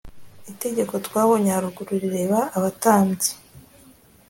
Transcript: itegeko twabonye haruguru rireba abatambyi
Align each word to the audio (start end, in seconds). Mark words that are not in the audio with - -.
itegeko 0.51 0.93
twabonye 1.05 1.49
haruguru 1.55 1.93
rireba 2.03 2.39
abatambyi 2.57 3.31